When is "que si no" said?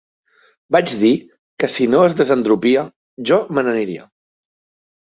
1.65-2.01